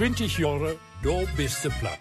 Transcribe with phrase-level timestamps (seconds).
[0.00, 1.98] 20 Jahre, da bist du platt.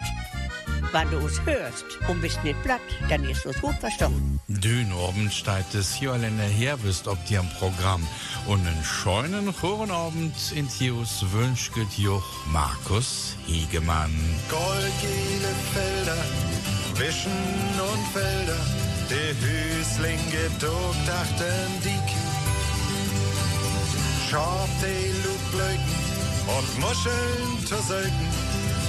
[0.94, 2.80] Wenn du uns hörst und bist nicht platt,
[3.10, 4.40] dann ist es gut verstanden.
[4.48, 8.08] Dünabend steigt es Jolene Herbst ob dir am Programm.
[8.48, 14.16] Und einen schönen Chorenabend in Tius wünscht Joch Markus Hiegemann.
[14.50, 16.24] Goldgelbe Felder,
[16.96, 17.32] Wischen
[17.92, 18.62] und Felder,
[19.10, 22.16] der Hüslinge durchdachten Diek.
[24.30, 26.09] Schab die Luftblöcken
[26.58, 28.28] und Muscheln zu selten.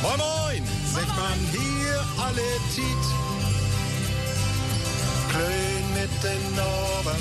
[0.03, 0.62] Moin Moin,
[0.95, 3.07] sagt man hier alle Tiet.
[5.30, 7.21] Klön mit den Norben,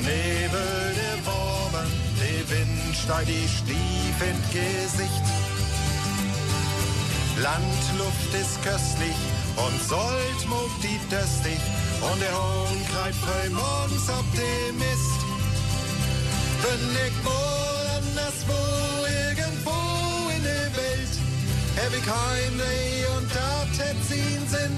[0.00, 1.88] Nebel der Worben,
[2.20, 5.26] der Wind steigt die Stief in Gesicht.
[7.36, 9.18] Landluft ist köstlich
[9.56, 11.60] und sollt mog die döstig
[12.00, 15.20] und der Hohn greift frei morgens ob dem Mist.
[16.62, 17.63] Bin ich wohl
[21.84, 24.74] hab ich Heimweh und da tät ihn Sinn.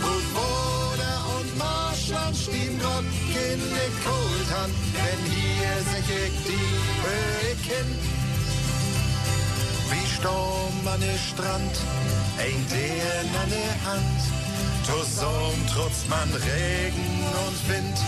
[0.00, 6.70] Brut Bruder und Marschland stiem Gott in die Kohltan, denn hier sech ich die
[7.04, 7.56] Höhe
[9.90, 11.74] Wie Sturm an der Strand,
[12.38, 14.20] ein der an der Hand.
[14.84, 17.10] Zusammen trotzt man Regen
[17.46, 17.98] und Wind.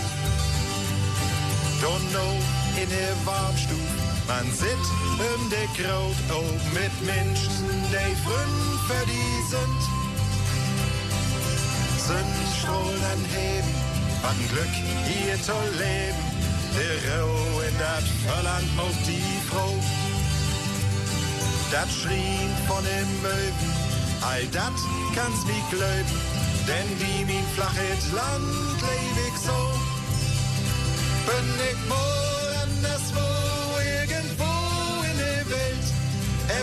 [1.81, 2.33] Don't know
[2.81, 3.92] in der Warmstube,
[4.27, 9.81] man sitzt um de Kraut auch mit Menschen, die früh für die sind.
[12.07, 13.73] Sonnenstrahlen anheben,
[14.21, 14.75] wann Glück
[15.07, 16.23] hier zu leben.
[16.75, 19.73] Der Rau in dat Verland auf die Frau.
[21.71, 23.73] Dat schrien von dem Möwen,
[24.21, 24.77] all dat
[25.15, 26.17] kann's wie glöben,
[26.67, 29.59] denn wie min flachet Land leb ich so.
[31.25, 32.22] Bin ich wohl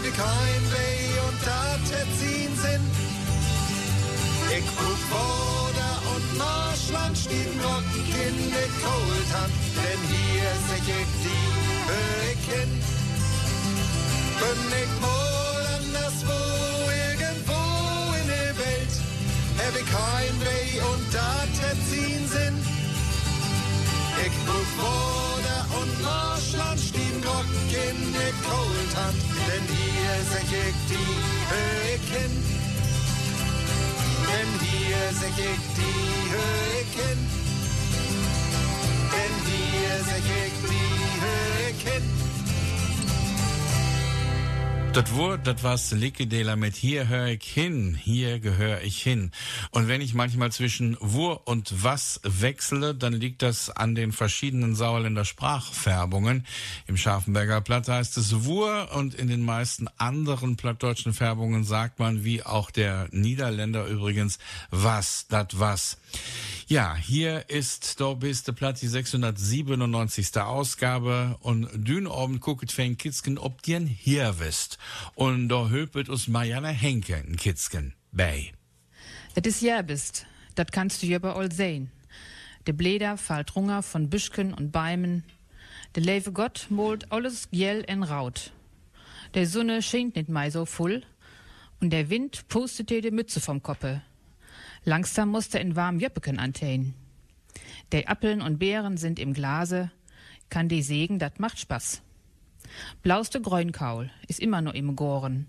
[0.01, 1.85] hab ich Heimweh und dat
[2.23, 2.85] ihn Sinn.
[4.57, 11.47] Ich guck Border und Marschland stiegen Rock in die Kohltan, denn hier sech ich die
[11.89, 12.67] Höhe
[14.41, 16.41] Bin ich wohl anderswo,
[17.09, 17.61] irgendwo
[18.21, 18.95] in der Welt,
[19.59, 21.53] hab ich Heimweh und dat
[21.93, 22.80] ihn Sinn.
[24.23, 29.15] Ich guck Border und Marschland stiegen Rock in die Kohltan,
[29.47, 31.13] denn hier sech ich die
[31.51, 31.81] Höhe
[34.31, 36.83] denn hier sech ich die Höhe
[39.15, 42.30] Denn hier sech ich die Höhe
[44.93, 49.31] Das Wort, das war's Likedela mit hier höre ich hin, hier gehöre ich hin.
[49.71, 54.75] Und wenn ich manchmal zwischen Wur und was wechsle, dann liegt das an den verschiedenen
[54.75, 56.45] Sauerländer Sprachfärbungen.
[56.89, 62.25] Im Scharfenberger Platt heißt es Wur und in den meisten anderen plattdeutschen Färbungen sagt man,
[62.25, 64.41] wie auch der Niederländer übrigens,
[64.71, 65.99] was, dat was.
[66.71, 70.37] Ja, hier ist do bist Platt die 697.
[70.37, 74.79] Ausgabe und Dünabend gucket fein Kitzken ob dir hier wisst.
[75.17, 78.53] Und da höpet us Marianne Henke in Kitzken bei.
[79.35, 81.91] Das ist ja bist, das kannst du ja bei all sehen.
[82.69, 85.25] De Bläder fallt runger von Büschken und Beimen.
[85.97, 88.53] De leve Gott molt alles gjell en raut.
[89.35, 91.03] Der Sonne scheint nicht mei so voll
[91.81, 94.03] und der Wind pustet dir die Mütze vom Koppe.
[94.85, 96.95] Langsam musste in warm Jöppeken antehen.
[97.93, 99.91] De Appeln und Beeren sind im Glase,
[100.49, 102.03] kann die sägen, dat macht Spaß.
[103.03, 105.47] Blauste Grönkaul ist immer nur im Goren.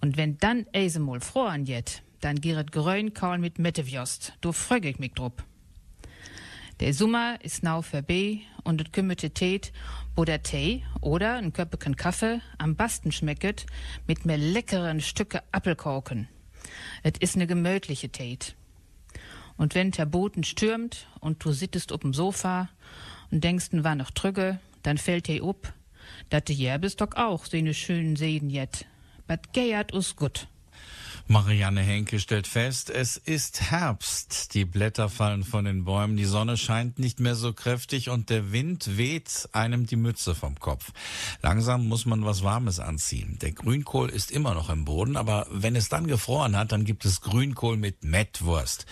[0.00, 5.12] Und wenn dann Eisemol frohan jet, dann giret Grönkaul mit Mettewjost, du frög ich mich
[5.12, 5.44] drup.
[6.80, 9.72] Der Sommer ist nau vorbei und et kümmerte Tät,
[10.16, 13.66] wo der Tee oder ein Köppeken Kaffee am besten schmecket
[14.06, 16.28] mit mehr leckeren Stücke Appelkorken.
[17.02, 18.54] Et is ne gemütliche Tät.
[19.56, 22.68] Und wenn der Boten stürmt und du sittest op'm Sofa
[23.30, 25.72] und denkst, war noch trügge, dann fällt dir up,
[26.30, 28.86] dat de Järbes doch auch so ne schönen Seen jet.
[29.26, 30.48] Bat geiert us gut.
[31.32, 34.52] Marianne Henke stellt fest, es ist Herbst.
[34.52, 38.52] Die Blätter fallen von den Bäumen, die Sonne scheint nicht mehr so kräftig und der
[38.52, 40.92] Wind weht einem die Mütze vom Kopf.
[41.40, 43.38] Langsam muss man was Warmes anziehen.
[43.40, 47.06] Der Grünkohl ist immer noch im Boden, aber wenn es dann gefroren hat, dann gibt
[47.06, 48.84] es Grünkohl mit Mettwurst.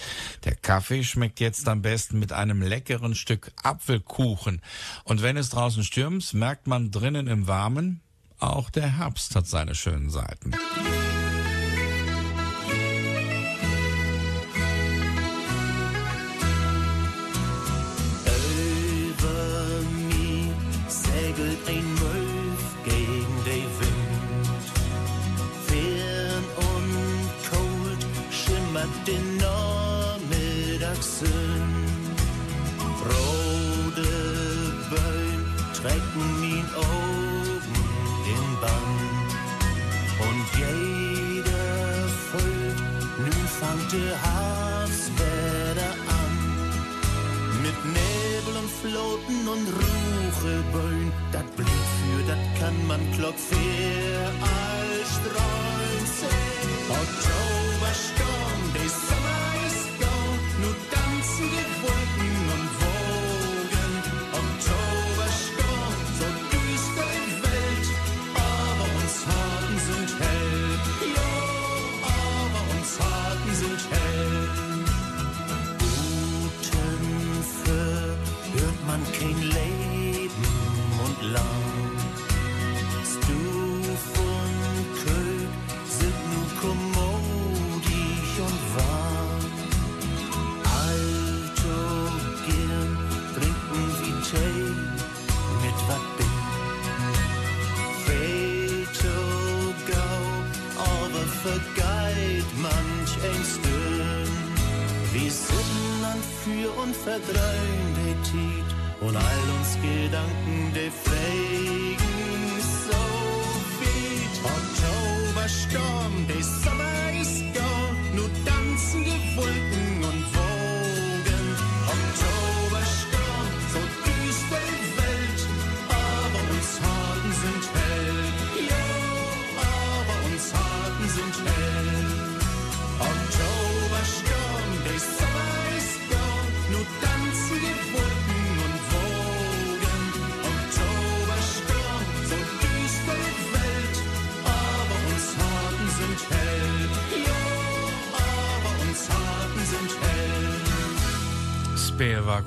[0.44, 4.62] Der Kaffee schmeckt jetzt am besten mit einem leckeren Stück Apfelkuchen.
[5.04, 8.00] Und wenn es draußen stürmt, merkt man drinnen im Warmen,
[8.38, 10.52] auch der Herbst hat seine schönen Seiten.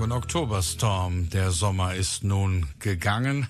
[0.03, 1.29] Und Oktoberstorm.
[1.29, 3.47] Der Sommer ist nun gegangen,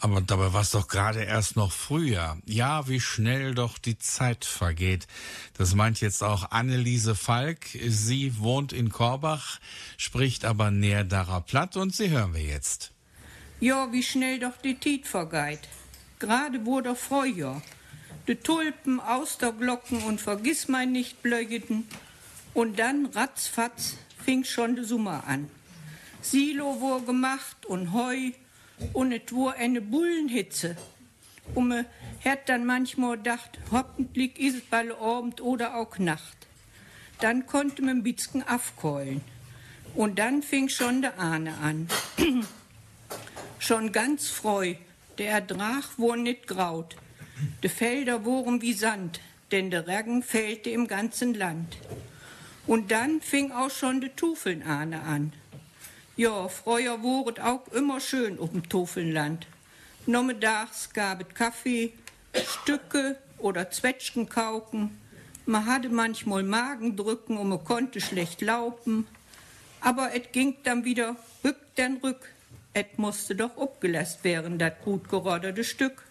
[0.00, 2.36] aber dabei war es doch gerade erst noch Frühjahr.
[2.46, 5.06] Ja, wie schnell doch die Zeit vergeht.
[5.56, 7.66] Das meint jetzt auch Anneliese Falk.
[7.86, 9.60] Sie wohnt in Korbach,
[9.96, 12.90] spricht aber näher darer platt und sie hören wir jetzt.
[13.60, 15.60] Ja, wie schnell doch die Tiet vergeht.
[16.18, 17.62] Gerade wurde Frühjahr.
[18.26, 21.86] Die Tulpen, Austerglocken und vergiss mein nicht blögeten.
[22.52, 25.48] Und dann ratzfatz fing schon der Sommer an.
[26.24, 28.30] Silo wurde gemacht und Heu
[28.94, 30.74] und et wurde eine Bullenhitze.
[31.54, 31.84] Und me
[32.24, 36.46] hat dann manchmal gedacht, hoffentlich ist es bald Abend oder auch Nacht.
[37.20, 39.20] Dann konnte man ein bisschen aufkeulen.
[39.94, 41.88] Und dann fing schon der Ahne an.
[43.58, 44.76] schon ganz freu,
[45.18, 46.96] der Ertrag wurde nicht graut.
[47.62, 49.20] De Felder wurden wie Sand,
[49.52, 51.76] denn der Regen fehlte im ganzen Land.
[52.66, 55.34] Und dann fing auch schon de Tufelnahne an.
[56.16, 59.48] Ja, früher wurde auch immer schön auf dem Tufelnland.
[60.06, 61.92] Nommedags gab es Kaffee,
[62.32, 64.96] Stücke oder Zwetschgen kauken.
[65.44, 69.08] Man hatte manchmal Magendrücken und man konnte schlecht laufen.
[69.80, 72.32] Aber et ging dann wieder rück denn rück.
[72.74, 76.04] Et musste doch abgelässt werden, dat gut gerodderte Stück.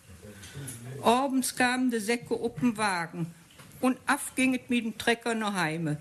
[1.01, 3.33] Abends kamen de Säcke up den Wagen
[3.79, 5.98] und af ging et mit dem Trecker noch heime.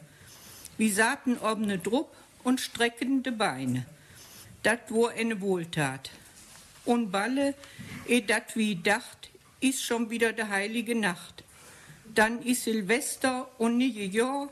[0.77, 3.87] Wir saßen oben ne Drupp und streckten de Beine.
[4.63, 6.11] Dat war eine Wohltat.
[6.85, 7.55] Und balle,
[8.07, 9.31] eh dat wie dacht,
[9.61, 11.45] ist schon wieder de heilige Nacht.
[12.15, 14.49] Dann ist Silvester und nie Jahr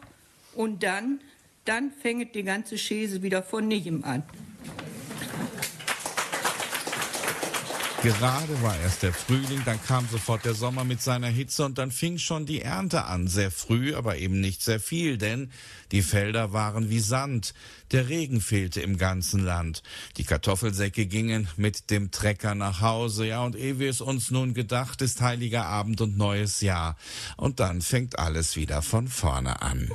[0.54, 1.20] und dann,
[1.64, 4.22] dann fängt die ganze Schäse wieder von Niem an.
[8.02, 11.90] Gerade war erst der Frühling, dann kam sofort der Sommer mit seiner Hitze und dann
[11.90, 13.28] fing schon die Ernte an.
[13.28, 15.52] Sehr früh, aber eben nicht sehr viel, denn
[15.92, 17.52] die Felder waren wie Sand.
[17.92, 19.82] Der Regen fehlte im ganzen Land.
[20.16, 23.26] Die Kartoffelsäcke gingen mit dem Trecker nach Hause.
[23.26, 26.96] Ja, und ehe wir es uns nun gedacht, ist heiliger Abend und neues Jahr.
[27.36, 29.90] Und dann fängt alles wieder von vorne an.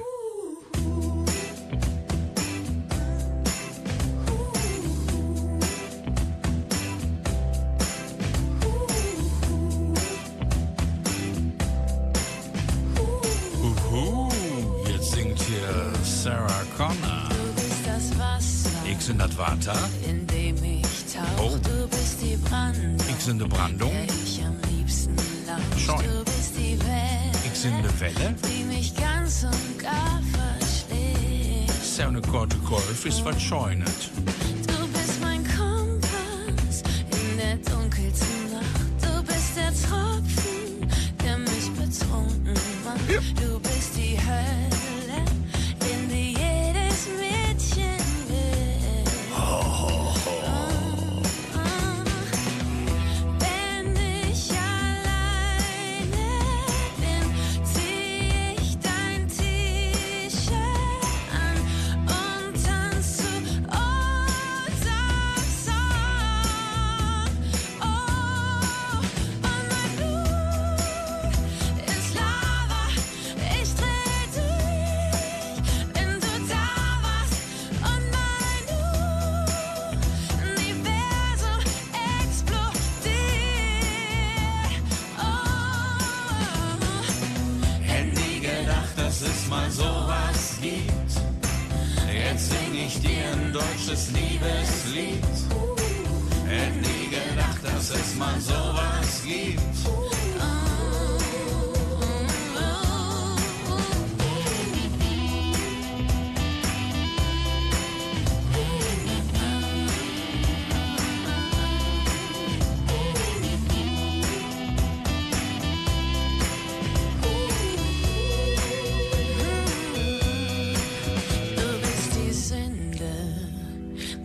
[19.25, 21.51] Ich sind das Water, in dem ich tauch.
[21.53, 21.57] Oh.
[21.57, 25.15] Du bist die Brandung, ich sind de Brandung, der ich am liebsten
[25.47, 25.83] lausch.
[25.83, 25.97] Scheu.
[25.97, 28.35] Du bist die Welle, ich sind de Welle.
[28.47, 31.71] die mich ganz und gar versteht.
[31.83, 34.11] So eine korte Kolf ist was scheunet.
[34.67, 39.01] Du bist mein Kompass in der dunkelsten Nacht.
[39.01, 40.87] Du bist der Tropfen,
[41.23, 42.53] der mich betrunken
[42.83, 43.41] macht.
[43.41, 44.74] Du bist die Hölle,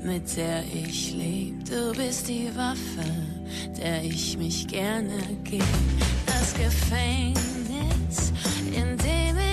[0.05, 1.65] mit der ich leb.
[1.65, 3.05] Du bist die Waffe,
[3.77, 5.63] der ich mich gerne geb.
[6.27, 8.33] Das Gefängnis,
[8.73, 9.50] in dem ich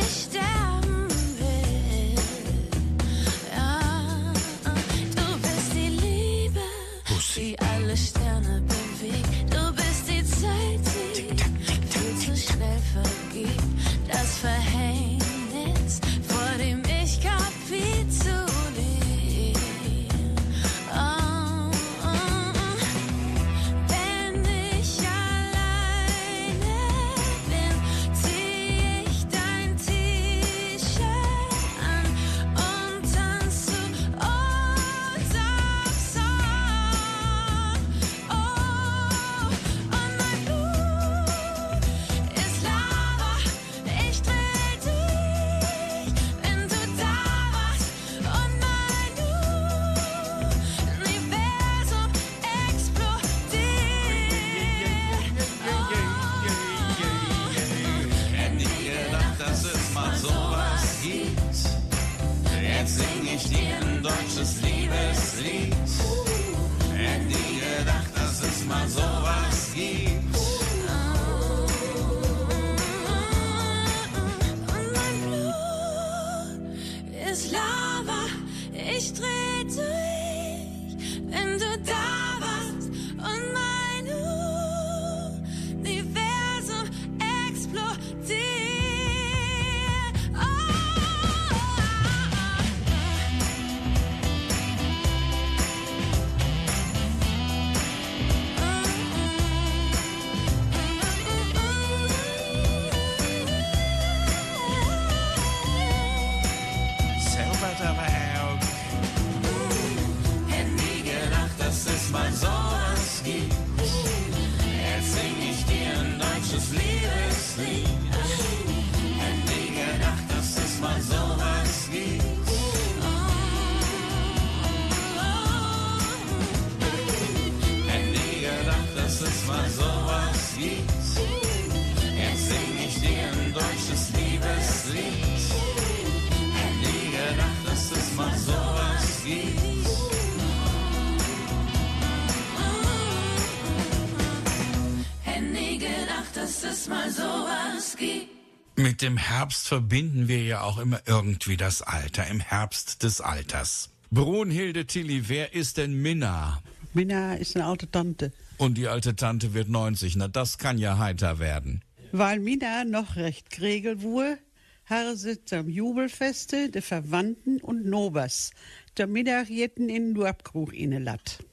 [149.08, 153.90] dem Herbst verbinden wir ja auch immer irgendwie das Alter, im Herbst des Alters.
[154.12, 156.62] Brunhilde Tilly, wer ist denn Minna?
[156.94, 158.34] Minna ist eine alte Tante.
[158.58, 161.84] Und die alte Tante wird 90, na das kann ja heiter werden.
[162.12, 164.40] Weil Minna noch recht kregel wurde,
[164.88, 168.52] haben sie zum Jubelfeste de Verwandten und Nobers
[168.98, 171.46] der Mittagjetten in den Dorfkrug innelat.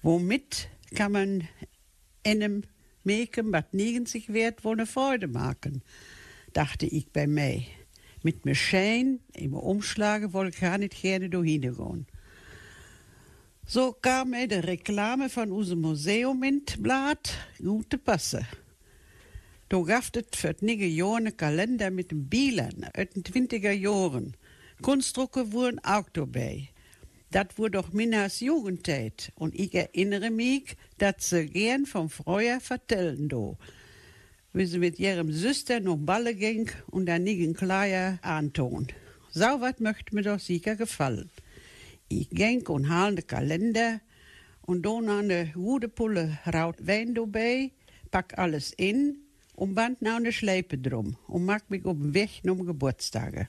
[0.00, 1.48] Womit kann man
[2.24, 2.62] einem
[3.04, 5.82] Mäken, was nirgends sich wert, wohl eine Freude machen,
[6.52, 7.62] dachte ich bei mir.
[8.22, 12.06] Mit mir Schein im Umschlagen wollte ich gar nicht gerne dahin gehen.
[13.66, 18.44] So kam mir die Reklame von unserem Museum in het Blatt gute Passe.
[19.68, 24.36] Da gab es für nige einen Kalender mit den Bildern aus den 20er Jahren.
[24.82, 26.70] Kunstdrucke wurden auch dabei.
[27.30, 29.32] Das wurde doch Minas Jugendzeit.
[29.36, 33.56] Und ich erinnere mich, dass sie gern vom Freuer vertellen do.
[34.52, 38.88] Wie sie mit ihrem Süster noch Balle ging und dann nigen Kleier antun.
[39.30, 41.30] So was möchte mir doch sicher gefallen.
[42.08, 44.00] Ich ging und hal den Kalender
[44.62, 47.70] und dann eine gute Pulle raut Wein dabei,
[48.10, 49.18] pack alles in
[49.54, 53.48] und band nou eine Schleipe drum und mag mich auf den Weg um Geburtstage.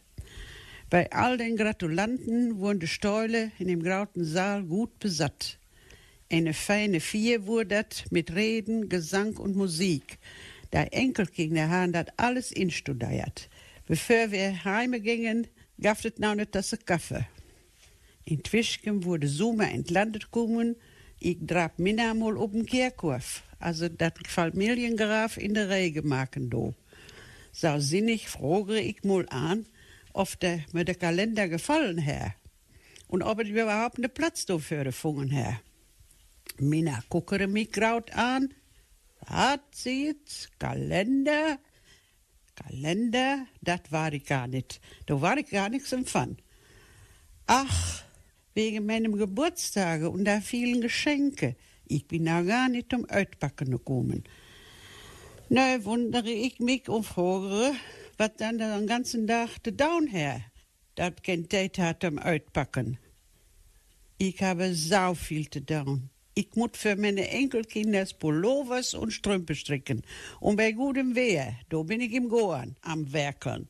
[0.91, 5.58] Bei all den Gratulanten wurden die Stäule in dem grauten Saal gut besatt.
[6.29, 10.20] Eine feine Vier wurde das mit Reden, Gesang und Musik.
[10.74, 13.50] Der Enkelkinder haben das alles instudiert.
[13.88, 15.48] Bevor wir heime gingen,
[15.82, 17.25] gab es nou eine Tasse Kaffee.
[18.25, 20.75] Inzwischen wurde Summe entlandet kommen.
[21.20, 23.44] Ich drab minna mal op den Kerkhof.
[23.60, 26.74] Also dat Familiengraf in der Rege machen do.
[27.51, 29.66] So sinnig frage ich mal an,
[30.13, 32.34] ob der, mir der Kalender gefallen hat
[33.08, 35.60] und ob ich überhaupt einen Platz dafür gefunden habe.
[36.60, 38.54] Mina guckere mich graut an.
[39.72, 41.58] Sieht, Kalender,
[42.56, 44.82] Kalender, das war ich gar nicht.
[45.06, 46.38] Da war ich gar nichts empfangen.
[47.48, 48.04] Ach,
[48.54, 51.56] wegen meinem Geburtstage und da vielen Geschenke.
[51.88, 54.24] Ich bin da gar nicht um Uitpacken gekommen.
[55.50, 57.74] Na, wundere ich mich und frage,
[58.18, 60.42] was dann den ganzen Tag de Down her,
[60.96, 62.98] dat kein Tijd hat um Uitpacken.
[64.18, 66.10] Ich habe sau viel zu tun.
[66.34, 70.04] Ich muss für meine Enkelkinder Pullovers und Strümpfe stricken.
[70.40, 73.68] Und bei gutem Wehr, da bin ich im Goan am Werkeln.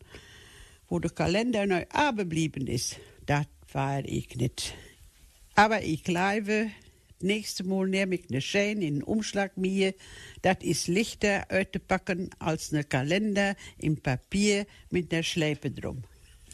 [0.87, 4.75] Wo der Kalender neu abgeblieben ist, das war ich nicht.
[5.55, 6.69] Aber ich glaube,
[7.19, 9.95] nächste Mal nehme ich ne Schein in den Umschlag mir.
[10.43, 11.47] Das ist lichter
[11.87, 16.03] packen als ne Kalender im Papier mit der Schleife drum.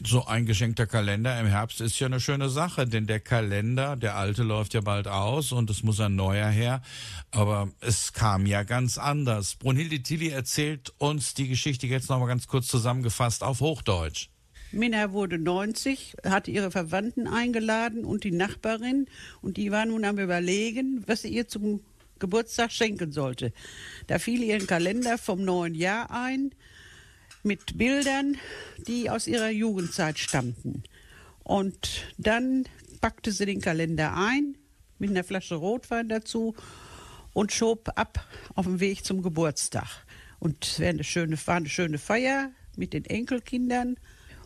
[0.04, 4.14] So ein geschenkter Kalender im Herbst ist ja eine schöne Sache, denn der Kalender, der
[4.14, 6.82] alte läuft ja bald aus und es muss ein neuer her.
[7.32, 9.56] Aber es kam ja ganz anders.
[9.56, 14.28] Brunhilde Tilly erzählt uns die Geschichte jetzt nochmal ganz kurz zusammengefasst auf Hochdeutsch.
[14.70, 19.06] Minna wurde 90, hatte ihre Verwandten eingeladen und die Nachbarin
[19.40, 21.80] und die waren nun am überlegen, was sie ihr zum
[22.20, 23.52] Geburtstag schenken sollte.
[24.06, 26.52] Da fiel ihr ein Kalender vom neuen Jahr ein
[27.48, 28.36] mit Bildern,
[28.86, 30.84] die aus ihrer Jugendzeit stammten.
[31.42, 32.66] Und dann
[33.00, 34.56] packte sie den Kalender ein
[34.98, 36.54] mit einer Flasche Rotwein dazu
[37.32, 39.88] und schob ab auf dem Weg zum Geburtstag.
[40.38, 43.96] Und es war eine schöne, war eine schöne Feier mit den Enkelkindern.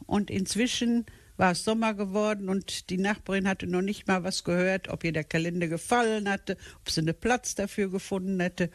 [0.06, 1.04] Und inzwischen
[1.36, 5.12] war es Sommer geworden und die Nachbarin hatte noch nicht mal was gehört, ob ihr
[5.12, 8.70] der Kalender gefallen hatte, ob sie einen Platz dafür gefunden hätte.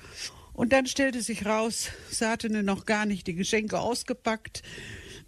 [0.58, 4.64] Und dann stellte sich raus, sie hatte noch gar nicht die Geschenke ausgepackt.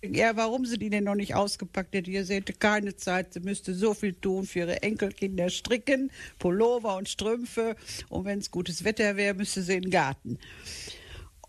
[0.01, 2.09] Ja, warum sie die denn noch nicht ausgepackt hätte?
[2.09, 7.09] Ihr hätte keine Zeit, sie müsste so viel tun für ihre Enkelkinder stricken, Pullover und
[7.09, 7.75] Strümpfe.
[8.09, 10.39] Und wenn es gutes Wetter wäre, müsste sie in den Garten.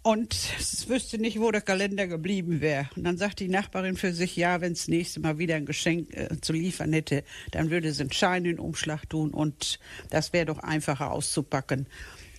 [0.02, 2.90] Und es wüsste nicht, wo der Kalender geblieben wäre.
[2.96, 6.14] Und dann sagt die Nachbarin für sich, ja, wenn es nächste Mal wieder ein Geschenk
[6.14, 9.78] äh, zu liefern hätte, dann würde sie einen Schein in den Umschlag tun und
[10.10, 11.86] das wäre doch einfacher auszupacken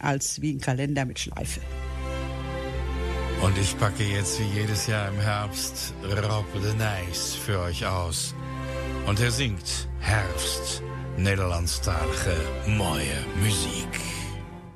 [0.02, 1.62] als wie ein Kalender mit Schleife.
[3.42, 8.36] Und ich packe jetzt wie jedes Jahr im Herbst Rob de Nijs für euch aus.
[9.08, 10.84] Und er singt Herbst,
[11.18, 12.36] Nederlandstalige
[12.68, 14.00] mooie muziek.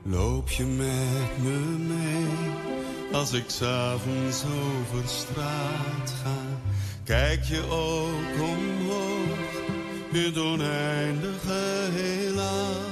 [0.04, 2.76] Loop je met me mee
[3.12, 6.38] als ik s'avonds over straat ga?
[7.04, 9.38] Kijk je ook omhoog
[10.12, 12.85] in het oneindige heelal?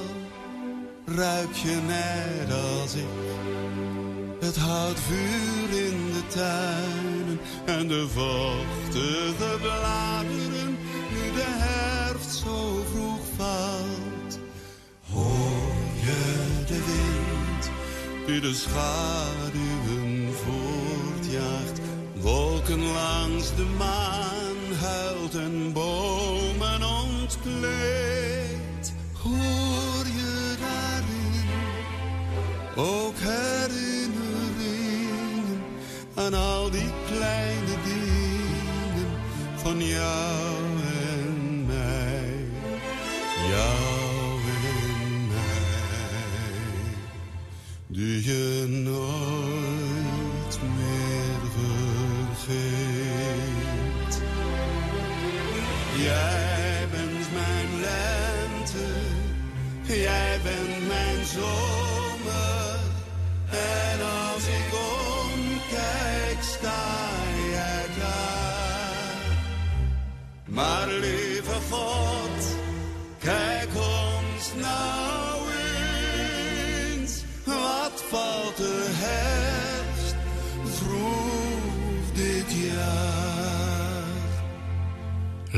[1.15, 3.05] Ruik je net als ik
[4.39, 10.77] het houtvuur in de tuinen en de vochtige bladeren
[11.11, 14.39] nu de herfst zo vroeg valt?
[15.11, 15.73] Hoor
[16.05, 17.71] je de wind
[18.25, 21.79] die de schaduwen voortjaagt?
[22.21, 28.02] Wolken langs de maan huilt en bomen ontkleed.
[32.75, 35.63] Ook herinneringen
[36.13, 39.07] aan al die kleine dingen
[39.55, 40.55] van jou
[41.07, 42.45] en mij?
[43.49, 46.95] Jou en mij,
[47.87, 51.41] die je nooit meer
[52.35, 54.21] vergeet.
[55.97, 58.87] Jij bent mijn lente,
[60.01, 61.82] jij bent mijn zomer.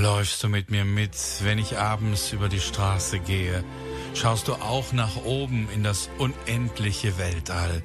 [0.05, 3.63] Läufst du mit mir mit, wenn ich abends über die Straße gehe?
[4.13, 7.81] Schaust du auch nach oben in das unendliche Weltall?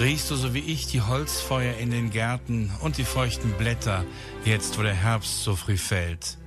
[0.00, 4.04] Riechst du so wie ich die Holzfeuer in den Gärten und die feuchten Blätter,
[4.44, 6.38] jetzt wo der Herbst so früh fällt?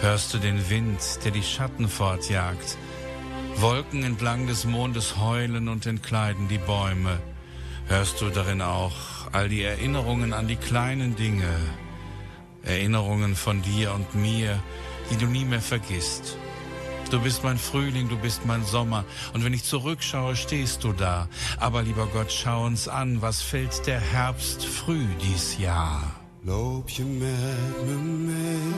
[0.00, 2.78] Hörst du den Wind, der die Schatten fortjagt?
[3.56, 7.18] Wolken entlang des Mondes heulen und entkleiden die Bäume.
[7.88, 8.94] Hörst du darin auch
[9.32, 11.52] all die Erinnerungen an die kleinen Dinge,
[12.66, 14.60] Erinnerungen von dir und mir,
[15.10, 16.36] die du nie mehr vergisst.
[17.10, 19.04] Du bist mein Frühling, du bist mein Sommer.
[19.32, 21.28] Und wenn ich zurückschaue, stehst du da.
[21.58, 26.02] Aber lieber Gott, schau uns an, was fällt der Herbst früh dies Jahr.
[26.46, 28.74] loop je met me mee.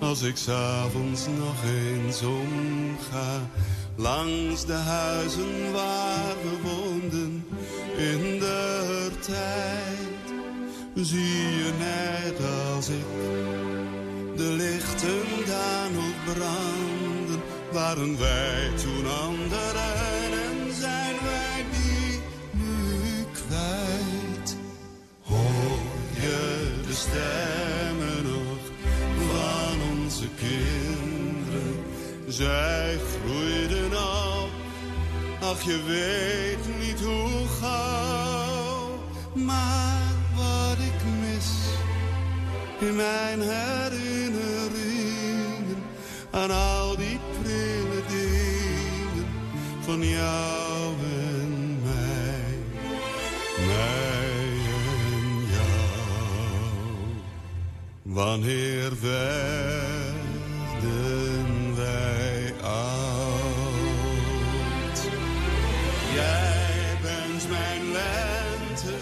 [0.00, 3.48] Als ik s'avonds nog eens omga,
[3.96, 7.44] langs de huizen waar we woonden
[7.96, 10.13] in de tijd.
[10.94, 12.38] Zie je net
[12.74, 13.04] als ik
[14.36, 19.94] de lichten daar nog branden, waren wij toen anderen
[20.32, 24.56] en zijn wij die nu kwijt.
[25.22, 25.78] Hoor
[26.20, 28.58] je de stemmen nog
[29.30, 31.84] van onze kinderen?
[32.28, 34.48] Zij groeiden al,
[35.40, 37.33] ach je weet niet hoe
[42.88, 45.82] in mijn herinneringen
[46.30, 49.26] aan al die prille dingen
[49.80, 50.94] van jou
[51.30, 52.58] en mij,
[53.66, 56.96] mij en jou.
[58.02, 60.14] Wanneer werden
[61.76, 62.98] wij oud?
[66.14, 68.96] Jij bent mijn lente,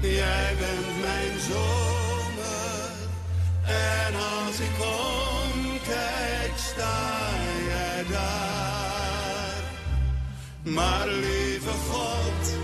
[0.00, 1.85] jij bent mijn zomer.
[3.66, 7.30] En als ik omkijk, sta
[7.68, 9.62] jij daar.
[10.62, 12.56] Maar lieve God,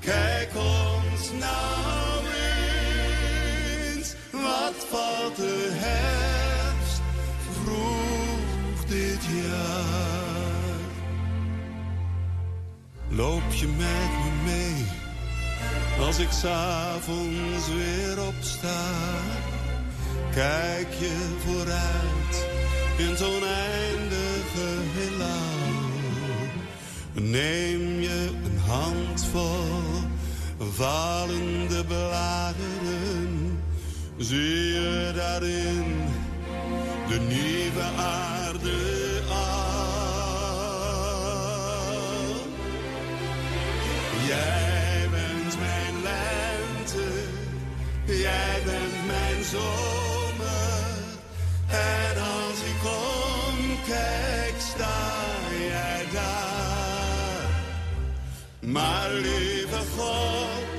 [0.00, 2.24] kijk ons nou
[3.96, 4.14] eens.
[4.30, 7.00] Wat valt de herfst
[7.62, 9.90] vroeg dit jaar?
[13.08, 14.84] Loop je met me mee?
[16.06, 18.82] Als ik s'avonds weer opsta,
[20.34, 22.46] kijk je vooruit
[22.96, 25.60] in het oneindige heelal.
[27.12, 30.08] Neem je een handvol
[30.58, 33.58] vallende bladeren,
[34.16, 36.08] zie je daarin
[37.08, 39.60] de nieuwe aarde al.
[44.26, 47.08] Jij bent mijn lente,
[48.04, 49.89] jij bent mijn zomer.
[58.72, 60.69] Maar lieve God,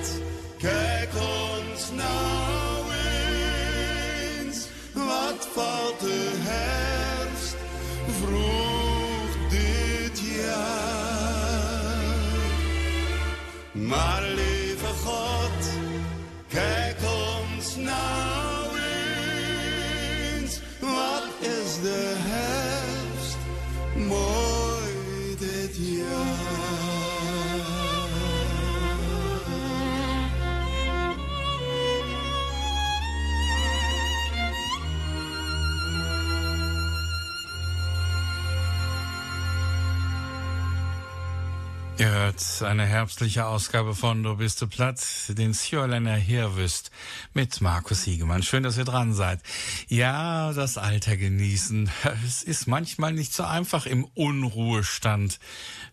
[42.21, 46.91] Ihr hört eine herbstliche Ausgabe von Du bist du platt, den Sjörländer Hirwüst
[47.33, 48.43] mit Markus Hiegemann.
[48.43, 49.39] Schön, dass ihr dran seid.
[49.87, 51.89] Ja, das Alter genießen.
[52.23, 55.39] Es ist manchmal nicht so einfach im Unruhestand,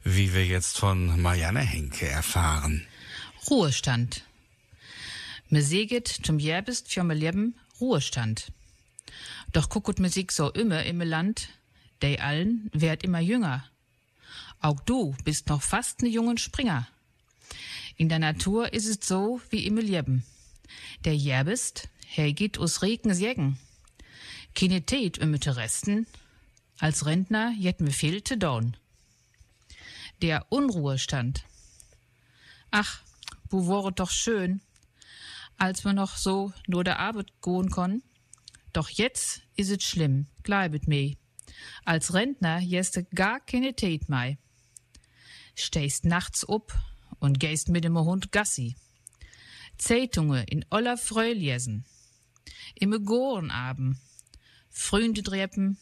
[0.05, 2.87] wie wir jetzt von Marianne Henke erfahren.
[3.49, 4.23] Ruhestand.
[5.49, 8.53] Me seget zum Järbist für me Leben Ruhestand.
[9.55, 11.49] Doch guckut Musik so immer im Land,
[12.01, 13.65] dei allen werd immer jünger.
[14.61, 16.89] Auch du bist noch fast ne jungen Springer.
[17.97, 20.25] In der Natur is es so wie im Leben.
[21.05, 23.59] Der Järbist, her geht us Regen sägen.
[24.55, 26.07] Keine Tät ümmete Resten,
[26.79, 28.77] als Rentner jet me fehlte Dorn.
[30.23, 31.45] Der Unruhestand.
[32.71, 33.01] Ach,
[33.51, 34.61] wo wäre doch schön,
[35.57, 38.03] als wir noch so nur der Arbeit goen konn.
[38.73, 41.17] Doch jetzt is es schlimm, gleibet mei.
[41.85, 44.39] Als Rentner jeste gar keine Tät mei.
[45.61, 46.73] Stehst nachts up
[47.19, 48.77] und gehst mit dem Hund Gassi.
[49.77, 51.85] Zeitungen in aller Freu lesen.
[52.77, 53.97] Im Gorenabend.
[54.71, 55.77] Freunde treppen.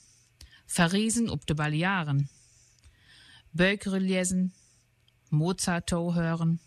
[0.67, 2.31] Verriesen ob de Balearen.
[3.53, 4.55] Bökere lesen.
[5.29, 6.59] Mozart hören.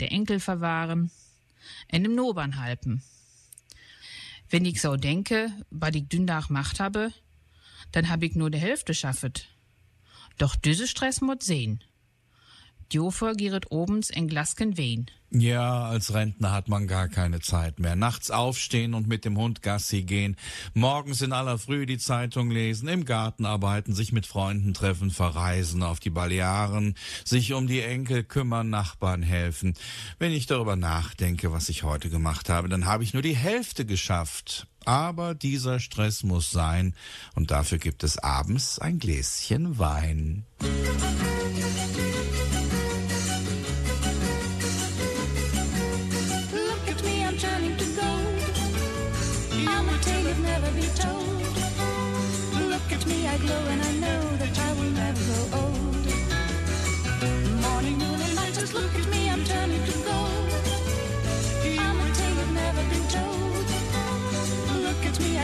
[0.00, 1.12] Der Enkel verwahren.
[1.86, 3.04] En dem Nobern halpen.
[4.50, 7.12] Wenn ich so denke, was ich dündach macht habe,
[7.92, 9.46] dann hab ich nur de Hälfte schaffet.
[10.36, 11.84] Doch düse Stress mut sehen.
[12.94, 15.10] Jofer gieret obens en Glasken Wein.
[15.30, 17.96] Ja, als Rentner hat man gar keine Zeit mehr.
[17.96, 20.36] Nachts aufstehen und mit dem Hund Gassi gehen,
[20.74, 25.82] morgens in aller Früh die Zeitung lesen, im Garten arbeiten, sich mit Freunden treffen, verreisen
[25.82, 29.74] auf die Balearen, sich um die Enkel kümmern, Nachbarn helfen.
[30.20, 33.84] Wenn ich darüber nachdenke, was ich heute gemacht habe, dann habe ich nur die Hälfte
[33.84, 34.68] geschafft.
[34.84, 36.94] Aber dieser Stress muss sein,
[37.34, 40.44] und dafür gibt es abends ein Gläschen Wein.
[52.74, 54.63] Look at me, I glow and I know that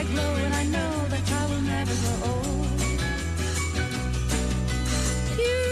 [0.00, 2.80] I glow and I know that I will never grow old.
[5.36, 5.69] You,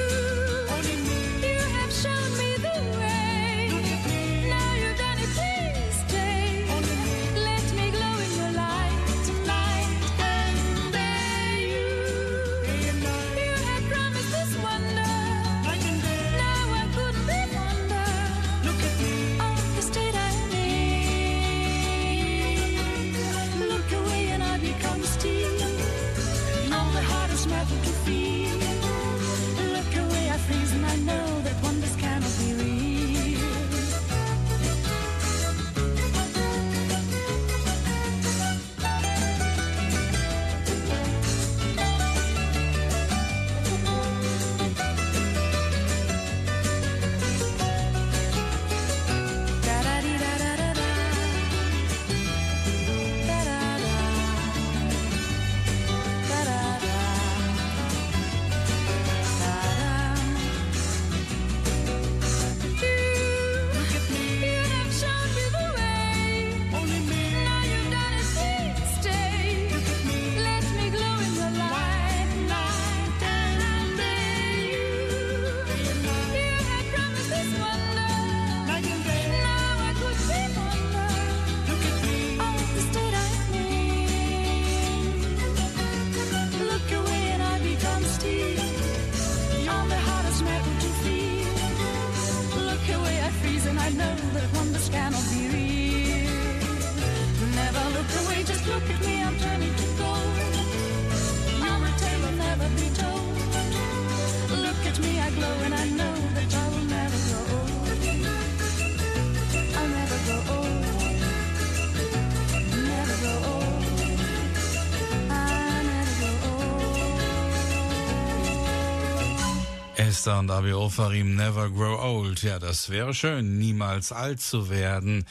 [120.18, 122.42] Esther und Abi Ofarim Never Grow Old.
[122.42, 125.24] Ja, das wäre schön, niemals alt zu werden.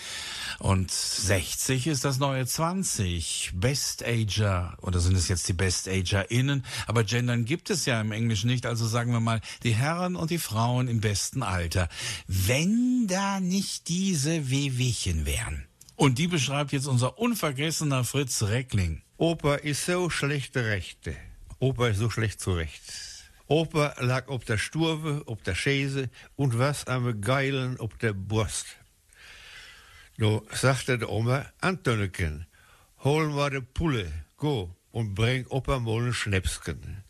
[0.60, 3.52] Und 60 ist das neue 20.
[3.56, 6.64] Best Ager, oder sind es jetzt die Best AgerInnen?
[6.86, 10.32] Aber Gendern gibt es ja im Englischen nicht, also sagen wir mal die Herren und
[10.32, 11.90] die Frauen im besten Alter.
[12.28, 15.66] Wenn da nicht diese Wehwehchen wären.
[15.98, 19.02] Und die beschreibt jetzt unser unvergessener Fritz Reckling.
[19.18, 21.14] Opa ist so schlechte Rechte.
[21.60, 23.07] Opa ist so schlecht zurecht.
[23.50, 28.66] Opa lag ob der Sturve, ob der Schäse und was am Geilen ob der Brust.
[30.18, 32.46] Nu sagte der Oma, Antonneken,
[33.04, 37.04] hol mal de Pulle, go, und bring Opa mal ein Schnäpsken.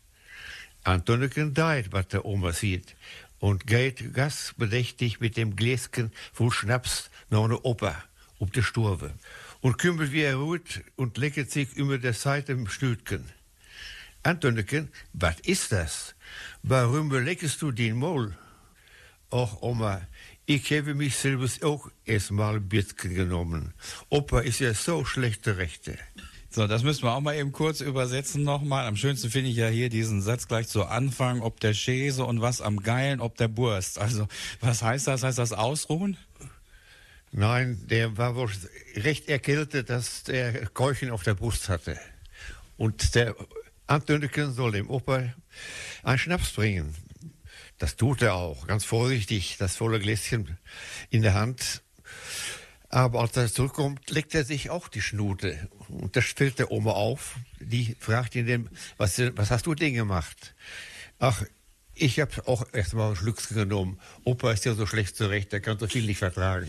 [0.84, 2.94] Antonneken deit, was der Oma sieht,
[3.40, 7.96] und geht gasbedächtig mit dem Gläschen voll Schnaps nach ne Opa,
[8.38, 9.12] ob der Sturve,
[9.60, 13.24] und kümmert wie er ruht und lecket sich über der Seite im Stütken.
[14.22, 16.14] Antonneken, was ist das?
[16.62, 18.36] Warum beleckest du den Maul?
[19.30, 20.00] Och, Oma,
[20.46, 23.74] ich habe mich selbst auch erstmal bisschen genommen.
[24.08, 25.98] Opa ist ja so schlechte Rechte.
[26.50, 28.86] So, das müssen wir auch mal eben kurz übersetzen nochmal.
[28.86, 32.40] Am schönsten finde ich ja hier diesen Satz gleich zu Anfang, ob der Schäse und
[32.40, 33.98] was am Geilen, ob der Burst.
[33.98, 34.26] Also,
[34.60, 35.22] was heißt das?
[35.22, 36.16] Heißt das ausruhen?
[37.30, 38.50] Nein, der war wohl
[38.96, 41.98] recht erkältet, dass der Keuchen auf der Brust hatte.
[42.78, 43.36] Und der
[43.88, 45.32] Antöneken soll dem Opa
[46.02, 46.94] einen Schnaps bringen.
[47.78, 50.58] Das tut er auch, ganz vorsichtig, das volle Gläschen
[51.10, 51.82] in der Hand.
[52.90, 55.68] Aber als er zurückkommt, leckt er sich auch die Schnute.
[55.88, 57.36] Und das fällt der Oma auf.
[57.60, 60.54] Die fragt ihn dann, was, was hast du denn gemacht?
[61.18, 61.42] Ach,
[61.94, 63.98] ich habe auch erst mal einen Schluck genommen.
[64.24, 66.68] Opa ist ja so schlecht zurecht, der kann so viel nicht vertragen.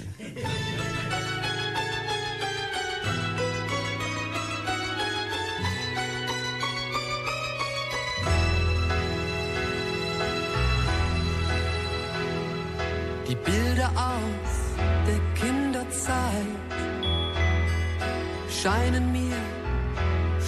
[16.03, 16.59] Zeit
[18.61, 19.41] scheinen mir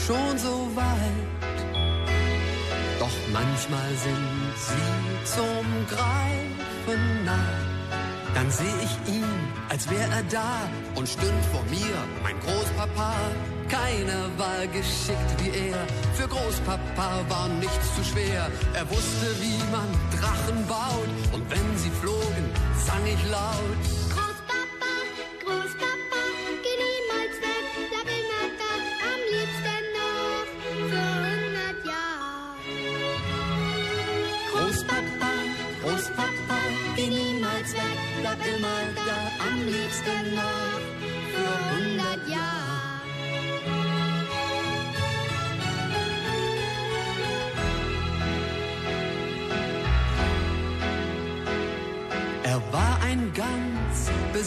[0.05, 1.59] schon so weit.
[2.99, 7.71] Doch manchmal sind sie zum Greifen nah.
[8.33, 9.25] Dann seh ich ihn,
[9.69, 10.53] als wär er da
[10.95, 13.13] und stünd vor mir, mein Großpapa.
[13.67, 18.49] Keiner war geschickt wie er, für Großpapa war nichts zu schwer.
[18.73, 19.87] Er wusste, wie man
[20.17, 22.45] Drachen baut und wenn sie flogen,
[22.85, 23.90] sang ich laut.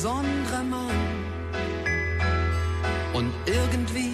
[0.04, 1.00] Besonderer Mann.
[3.14, 4.12] Und irgendwie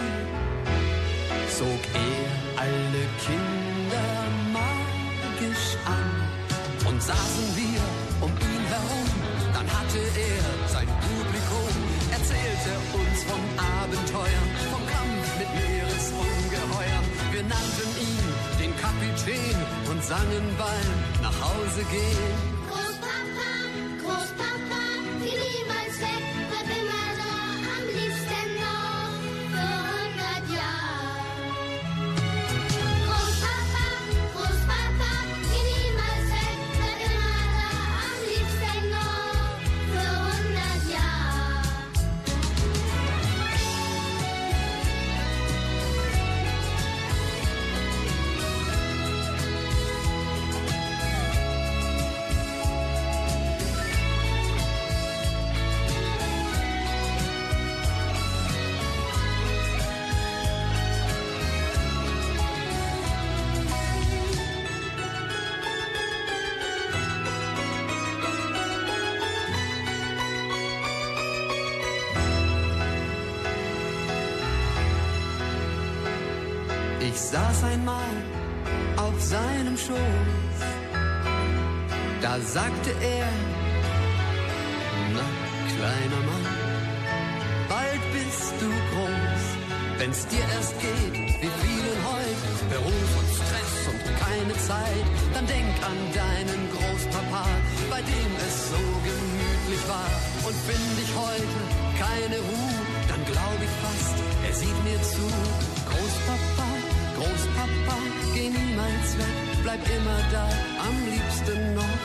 [1.59, 4.11] zog er alle Kinder
[4.53, 6.09] magisch an.
[6.88, 7.81] Und saßen wir
[8.20, 9.09] um ihn herum,
[9.53, 11.74] dann hatte er sein Publikum,
[12.12, 17.05] erzählte uns von Abenteuern, vom Kampf mit Meeresungeheuern.
[17.33, 18.26] Wir nannten ihn
[18.62, 19.57] den Kapitän
[19.90, 22.49] und sangen beim nach Hause gehen.
[77.31, 78.12] Saß einmal
[78.97, 80.59] auf seinem Schoß,
[82.23, 83.31] da sagte er,
[85.14, 85.27] na
[85.73, 86.47] kleiner Mann,
[87.69, 89.45] bald bist du groß,
[89.99, 95.75] wenn's dir erst geht, wie vielen heute, Beruf und Stress und keine Zeit, dann denk
[95.90, 97.47] an deinen Großpapa,
[97.90, 100.11] bei dem es so gemütlich war,
[100.47, 101.59] und find ich heute
[102.05, 104.16] keine Ruhe, dann glaub ich fast,
[104.49, 105.27] er sieht mir zu,
[105.90, 106.69] Großpapa,
[107.90, 110.48] Großpapa, geh niemals weg, bleib immer da,
[110.87, 111.99] am liebsten noch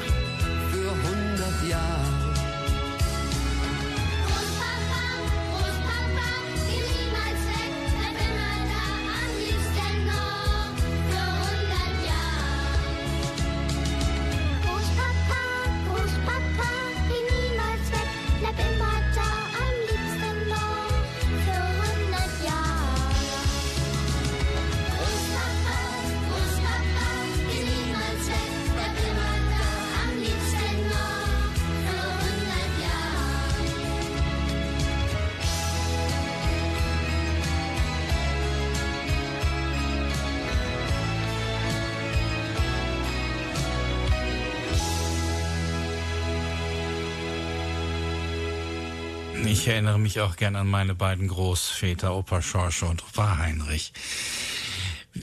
[49.48, 53.93] Ich erinnere mich auch gern an meine beiden Großväter, Opa Schorsche und Opa Heinrich.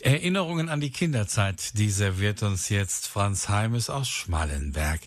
[0.02, 5.00] Erinnerungen an die Kinderzeit, die serviert uns jetzt Franz Heimes aus Schmallenberg.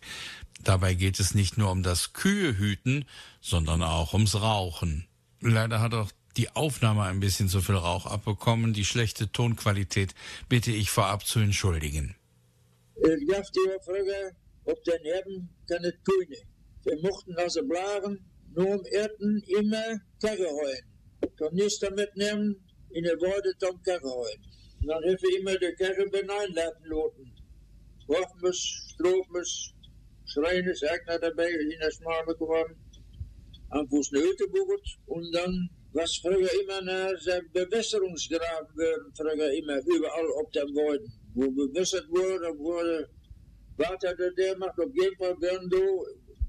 [0.63, 3.05] Dabei geht es nicht nur um das Kühehüten,
[3.39, 5.07] sondern auch ums Rauchen.
[5.39, 8.73] Leider hat auch die Aufnahme ein bisschen zu viel Rauch abbekommen.
[8.73, 10.13] Die schlechte Tonqualität
[10.49, 12.15] bitte ich vorab zu entschuldigen.
[12.97, 14.31] Ich gaf die auch früher,
[14.65, 16.55] ob den Erden kann es können.
[16.83, 18.19] Wir mochten also blagen,
[18.55, 20.85] nur Erden immer Karre heuen.
[21.37, 22.55] Tornister mitnehmen,
[22.91, 23.53] in der Worte
[23.83, 24.41] Karre heuen.
[24.81, 27.31] Und dann wir immer die Karre beneinladen loten.
[28.07, 28.57] Waffens,
[28.93, 29.73] Stroopmes,
[30.25, 32.75] Schreines, Egner dabei, in der Schmarme geworden.
[33.69, 39.51] An Fuß eine Hütte bucht und dann was früher immer nach seinem Bewässerungsgraben werden, früher
[39.53, 41.11] immer überall auf dem Boden.
[41.33, 43.09] Wo bewässert wurde, wurde
[43.77, 45.69] Wasser der der macht, auf jeden Fall werden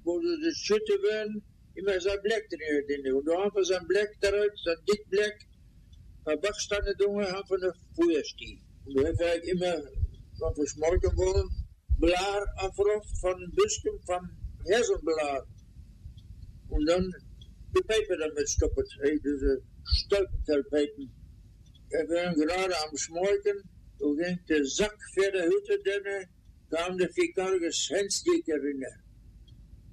[0.04, 1.42] wo du die Schütte werden,
[1.76, 3.12] immer sein Black drin.
[3.14, 5.38] Und da haben wir sein Black drin, sein dick Black,
[6.26, 8.60] ein Bachsteine Dunge, haben wir eine Feuerstieg.
[8.86, 9.76] Und da haben wir immer,
[10.40, 11.48] wenn wir schmolken wollen,
[11.98, 14.24] Blaar afrof van Buskum van
[14.66, 15.46] Herzenblaar.
[16.68, 17.12] Und dann
[17.74, 18.88] die Pepe damit stoppet.
[19.02, 21.10] Hey, diese Stolpenfeldpepen.
[21.90, 23.62] Wir waren gerade am Schmolken,
[23.98, 26.26] da ging der Sack für die Hütte, dann
[26.70, 28.84] kam der Fikarges Hensdieker rein.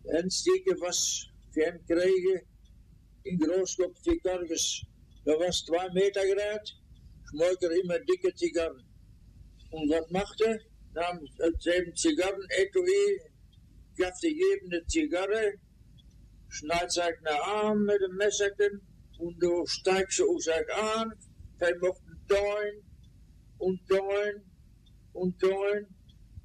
[0.04, 2.42] Der Hensdieker was für ihn kriegen,
[3.24, 4.84] in Großkopf Fikarges,
[5.26, 6.68] da was zwei Meter Grad,
[7.30, 8.86] Schmolker immer dicke Zigarren.
[9.72, 10.60] Und was macht er?
[10.94, 11.20] Nahm
[11.60, 13.20] sieben Zigarren, Etui,
[13.98, 15.54] gab die jedem Zigarre,
[16.50, 18.82] schneidet sich den Arm mit dem Messerchen
[19.18, 21.14] und du steigst so sich an,
[21.60, 22.84] hij mocht doin
[23.58, 24.44] und doin
[25.14, 25.88] und doin,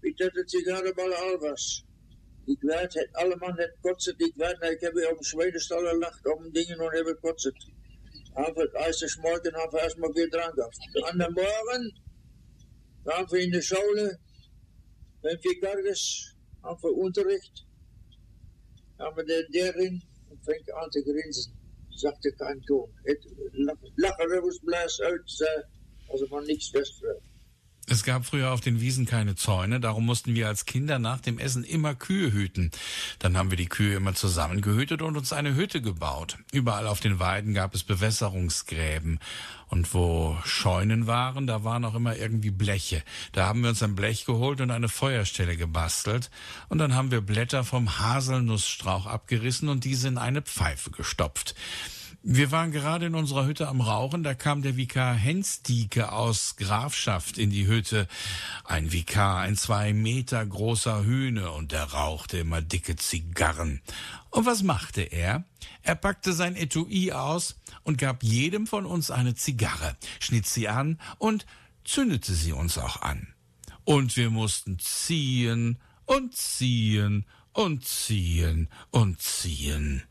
[0.00, 1.87] wie dat de sigarenbal al was.
[2.48, 5.86] Ik weet het, alle man het kotset, ik weet, ik heb hier op een Zwedenstal
[5.86, 7.66] gelacht, om dingen en heb kotset.
[8.34, 10.78] Einfach, als es morgen haben erstmal wieder dran gehabt.
[11.10, 12.00] An der Morgen
[13.04, 14.18] waren wir in der Schule,
[15.22, 17.66] wenn wir Garges haben wir Unterricht,
[18.98, 21.52] haben wir den Lehrerin und fängt an zu grinsen.
[21.90, 22.88] Sagte kein Ton.
[23.04, 23.26] Het
[23.96, 25.62] lachen Rebusblas uit, äh,
[26.12, 27.27] also man nichts feststellt.
[27.90, 31.38] Es gab früher auf den Wiesen keine Zäune, darum mussten wir als Kinder nach dem
[31.38, 32.70] Essen immer Kühe hüten.
[33.18, 36.36] Dann haben wir die Kühe immer zusammengehütet und uns eine Hütte gebaut.
[36.52, 39.20] Überall auf den Weiden gab es Bewässerungsgräben.
[39.68, 43.02] Und wo Scheunen waren, da waren auch immer irgendwie Bleche.
[43.32, 46.30] Da haben wir uns ein Blech geholt und eine Feuerstelle gebastelt.
[46.68, 51.54] Und dann haben wir Blätter vom Haselnussstrauch abgerissen und diese in eine Pfeife gestopft.
[52.24, 57.38] Wir waren gerade in unserer Hütte am Rauchen, da kam der Vikar Hensdieke aus Grafschaft
[57.38, 58.08] in die Hütte.
[58.64, 63.82] Ein Vikar, ein zwei Meter großer Hühne und der rauchte immer dicke Zigarren.
[64.30, 65.44] Und was machte er?
[65.84, 67.54] Er packte sein Etui aus
[67.84, 71.46] und gab jedem von uns eine Zigarre, schnitt sie an und
[71.84, 73.28] zündete sie uns auch an.
[73.84, 80.02] Und wir mussten ziehen und ziehen und ziehen und ziehen.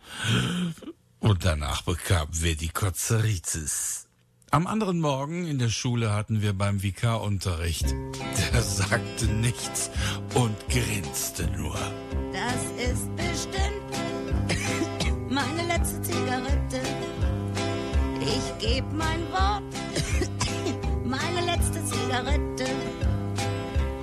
[1.19, 4.07] Und danach bekamen wir die Kotzeritis.
[4.49, 7.93] Am anderen Morgen in der Schule hatten wir beim Vikarunterricht.
[8.53, 9.91] Der sagte nichts
[10.35, 11.75] und grinste nur.
[12.31, 13.87] Das ist bestimmt
[15.29, 16.81] meine letzte Zigarette.
[18.21, 19.63] Ich geb mein Wort,
[21.03, 22.65] meine letzte Zigarette.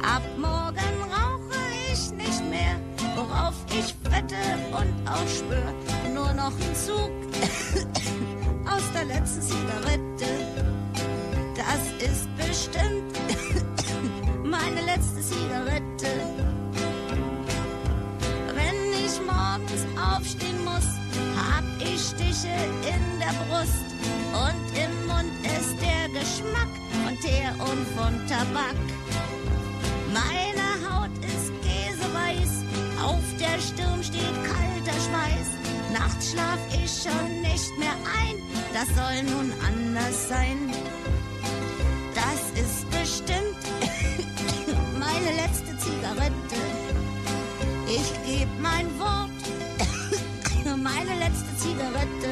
[0.03, 1.59] Ab morgen rauche
[1.91, 2.79] ich nicht mehr,
[3.17, 4.37] worauf ich wette
[4.73, 5.94] und auch schwör.
[6.37, 7.13] Noch ein Zug
[8.67, 10.27] aus der letzten Zigarette.
[11.55, 13.15] Das ist bestimmt
[14.45, 16.11] meine letzte Zigarette.
[18.53, 20.89] Wenn ich morgens aufstehen muss,
[21.37, 23.95] hab ich Stiche in der Brust
[24.35, 26.69] und im Mund ist der Geschmack
[27.05, 28.75] von Teer und von Tabak.
[30.13, 32.65] Meine Haut ist käseweiß,
[33.05, 35.64] auf der Stirn steht kalter Schweiß.
[35.95, 38.35] Nachts schlaf ich schon nicht mehr ein,
[38.73, 40.59] das soll nun anders sein.
[42.13, 43.63] Das ist bestimmt
[44.99, 46.59] meine letzte Zigarette.
[47.87, 49.31] Ich geb mein Wort,
[50.77, 52.31] meine letzte Zigarette.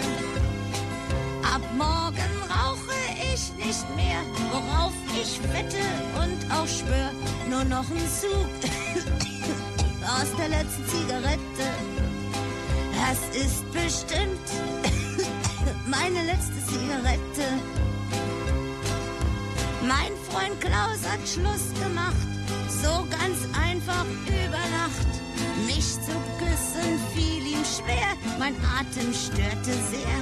[1.54, 2.98] Ab morgen rauche
[3.32, 5.86] ich nicht mehr, worauf ich wette
[6.20, 7.12] und auch schwör.
[7.48, 8.50] Nur noch ein Zug
[10.02, 12.01] aus der letzten Zigarette.
[13.04, 14.48] Das ist bestimmt
[15.86, 17.46] meine letzte Zigarette.
[19.82, 22.14] Mein Freund Klaus hat Schluss gemacht,
[22.68, 25.12] so ganz einfach über Nacht.
[25.66, 30.18] Mich zu küssen fiel ihm schwer, mein Atem störte sehr.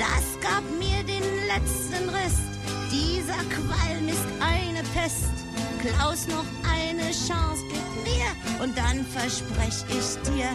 [0.00, 2.50] Das gab mir den letzten Rest,
[2.90, 5.41] dieser Qualm ist eine Pest.
[5.82, 10.46] Klaus, noch eine Chance gib mir und dann versprech ich dir,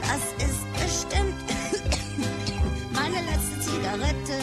[0.00, 1.36] das ist bestimmt
[2.92, 4.38] meine letzte Zigarette.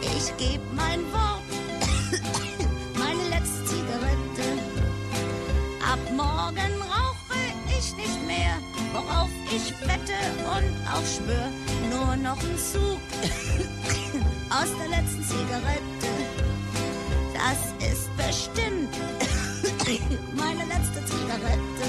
[0.00, 1.42] Ich geb mein Wort,
[2.98, 4.56] meine letzte Zigarette.
[5.86, 7.38] Ab morgen rauche
[7.78, 8.56] ich nicht mehr,
[8.94, 10.16] worauf ich wette
[10.56, 11.50] und auch schwör.
[11.90, 13.00] Nur noch ein Zug
[14.48, 15.97] aus der letzten Zigarette.
[17.38, 18.92] Das ist bestimmt
[20.34, 21.86] meine letzte Zigarette.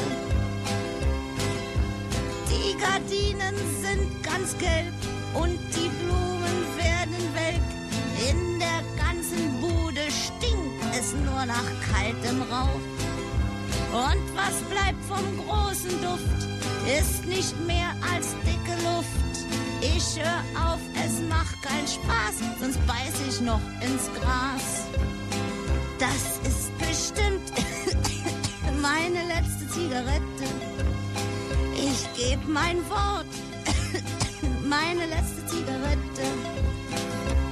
[2.51, 4.93] Die Gardinen sind ganz gelb
[5.33, 7.69] und die Blumen werden welk.
[8.29, 12.85] In der ganzen Bude stinkt es nur nach kaltem Rauch.
[13.91, 16.47] Und was bleibt vom großen Duft,
[16.85, 19.19] ist nicht mehr als dicke Luft.
[19.81, 24.85] Ich hör auf, es macht keinen Spaß, sonst beiß ich noch ins Gras.
[25.99, 27.51] Das ist bestimmt
[28.81, 30.45] meine letzte Zigarette.
[31.75, 33.25] Ich geb mein Wort,
[34.63, 36.23] meine letzte Zigarette.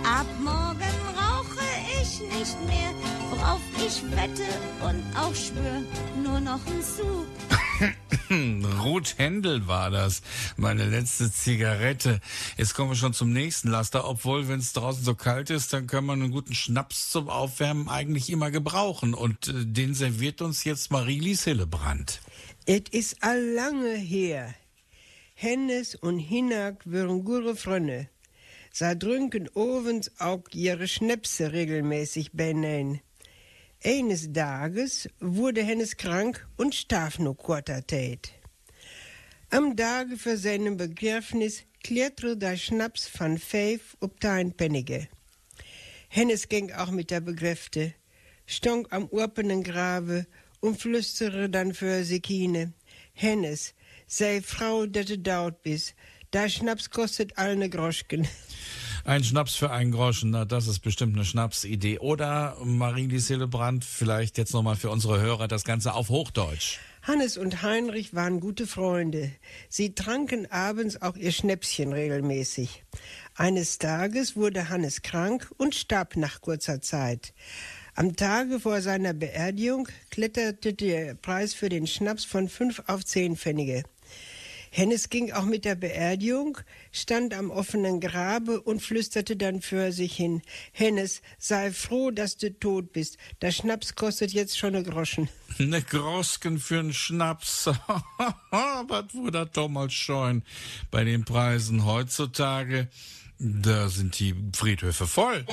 [0.06, 1.66] Ab morgen rauche
[2.02, 2.94] ich nicht mehr,
[3.32, 4.48] worauf ich wette
[4.82, 5.82] und auch schwör,
[6.24, 7.28] nur noch ein Zug.
[8.30, 10.22] Ruth Händel war das.
[10.56, 12.20] Meine letzte Zigarette.
[12.58, 14.08] Jetzt kommen wir schon zum nächsten Laster.
[14.08, 17.90] Obwohl, wenn es draußen so kalt ist, dann kann man einen guten Schnaps zum Aufwärmen
[17.90, 19.14] eigentlich immer gebrauchen.
[19.14, 22.22] Und äh, den serviert uns jetzt Marilis Hillebrand.
[22.66, 24.54] Et is all lange her.
[25.34, 28.10] Hennes und Hinak wären gute Freunde.
[28.74, 33.02] Sie trinken ovens auch ihre Schnäpse regelmäßig benein.
[33.84, 38.32] Eines Tages wurde Hennes krank und starb nur kurzer Zeit.
[39.52, 45.08] Am Tage für seinen Begräbnis klärte der Schnaps von Fünf ob dein Pennige.
[46.10, 47.94] Hennes ging auch mit der Begräbte,
[48.48, 50.26] stonk am urpenen Grabe
[50.60, 52.74] und flüstere dann für hin.
[53.14, 53.76] Hennes,
[54.08, 55.94] sei Frau, dass du daut bist,
[56.34, 58.28] der Schnaps kostet all ne Groschken.
[59.08, 62.00] Ein Schnaps für einen Groschen, na, das ist bestimmt eine Schnapsidee.
[62.00, 66.80] Oder Marie-Lise Hillebrand, vielleicht jetzt nochmal für unsere Hörer das Ganze auf Hochdeutsch.
[67.04, 69.32] Hannes und Heinrich waren gute Freunde.
[69.70, 72.84] Sie tranken abends auch ihr Schnäpschen regelmäßig.
[73.34, 77.34] Eines Tages wurde Hannes krank und starb nach kurzer Zeit.
[77.96, 83.38] Am Tage vor seiner Beerdigung kletterte der Preis für den Schnaps von fünf auf zehn
[83.38, 83.84] Pfennige.
[84.78, 86.60] Hennes ging auch mit der Beerdigung,
[86.92, 90.44] stand am offenen Grabe und flüsterte dann für sich hin.
[90.72, 93.18] Hennes, sei froh, dass du tot bist.
[93.42, 95.30] Der Schnaps kostet jetzt schon ne Groschen.
[95.58, 97.66] Ne Grosken für einen Schnaps.
[98.52, 100.44] Was wurde das damals scheuen
[100.92, 102.88] bei den Preisen heutzutage?
[103.40, 105.44] Da sind die Friedhöfe voll.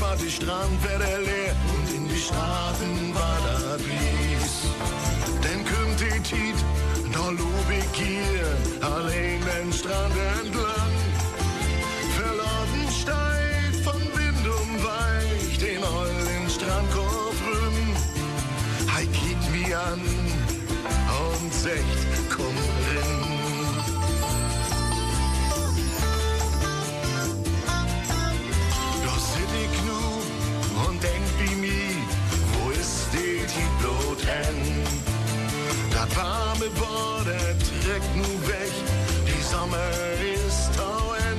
[0.00, 4.54] War, die Strand wär der leer und in die Straßen war da Blies.
[5.44, 6.58] Denn kümmt die Tiet,
[7.12, 8.46] da lob ich hier
[8.80, 10.94] allein den Strand entlang.
[12.16, 17.78] Verladen steigt von Wind umweicht den ollen Strandkorb rum.
[18.94, 20.00] Hei kickt mich an
[21.30, 21.99] und sagt,
[38.14, 38.72] Nu weg,
[39.26, 39.90] die Sommer
[40.46, 41.38] ist tauen.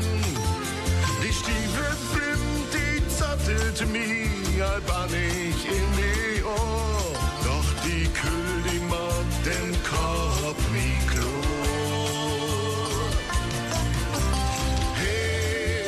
[1.24, 4.28] Die Stiefel blind, die zattelt mi,
[4.60, 7.16] halb an ich in die Ohr.
[7.46, 10.58] Doch die Kühl, die mag den Korb
[14.98, 15.86] hey.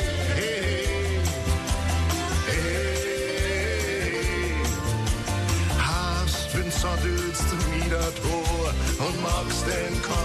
[5.76, 6.70] Hast, wenn
[7.50, 8.72] du wieder Tor
[9.06, 10.23] und magst den Korb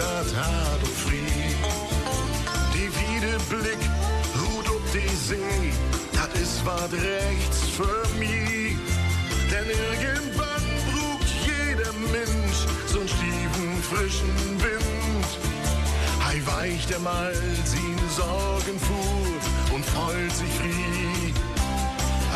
[0.00, 1.54] das hart und frie.
[2.74, 3.82] Die Wiede Blick,
[4.40, 5.72] ruht ob die See,
[6.12, 8.76] das ist wat rechts für mich.
[9.52, 12.60] Denn irgendwann brucht jeder Mensch
[12.92, 14.34] so'n stiefen, frischen
[14.64, 15.30] Wind.
[16.24, 17.34] Hei weicht er mal
[17.64, 21.34] sin Sorgen fuhr und freut sich frie,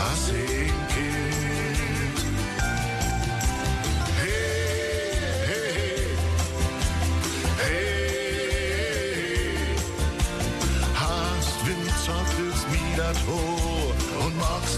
[0.07, 1.34] als ein Kind.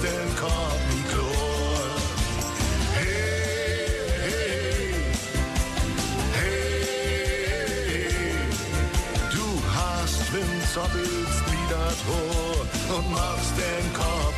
[0.02, 0.36] Den
[1.10, 1.32] Chlor.
[2.94, 4.94] Hey, hey,
[6.32, 6.88] hey,
[9.32, 14.34] du hast Wind zottelst mir dat Tor und magst den Korb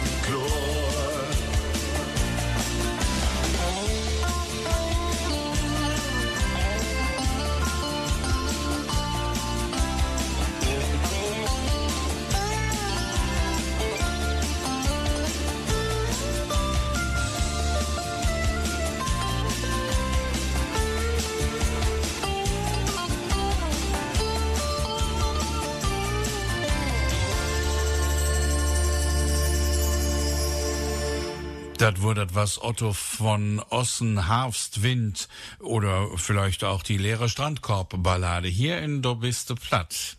[31.89, 35.27] Das wurde was Otto von Ossen Harfstwind
[35.59, 40.19] oder vielleicht auch die leere Strandkorb-Ballade hier in Do bist du platt.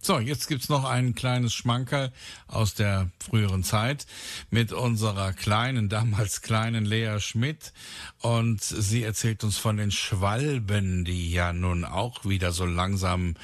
[0.00, 2.12] So, jetzt gibt's noch ein kleines Schmankerl
[2.48, 4.06] aus der früheren Zeit
[4.50, 7.72] mit unserer kleinen, damals kleinen Lea Schmidt.
[8.18, 13.36] Und sie erzählt uns von den Schwalben, die ja nun auch wieder so langsam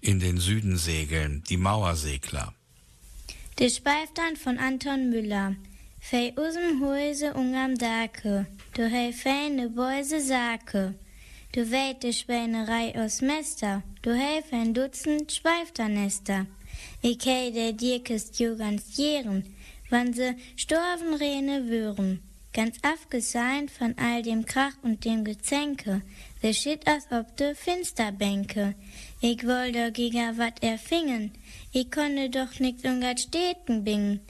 [0.00, 1.44] in den Süden segeln.
[1.50, 2.54] Die Mauersegler.
[3.58, 5.56] De Speiftan von Anton Müller.
[6.00, 8.46] Fei usem Häuse ungam Dake.
[8.74, 10.94] Du hei feine Beuse Sake.
[11.52, 13.82] Du weit de Schweinerei aus Mester.
[14.02, 16.46] Du hei ein Dutzend Schweifternester.
[17.02, 19.44] Ich hei der dir kist jo ganz jähren,
[19.90, 22.20] wann se storven Rene würen.
[22.54, 26.02] Ganz abgeseint von all dem Krach und dem Gezänke.
[26.40, 28.74] Se schitt als ob de Finsterbänke.
[29.20, 31.32] Ich doch giga wat erfingen.
[31.72, 34.20] Ich konnte doch nicht ungat Städten bingen.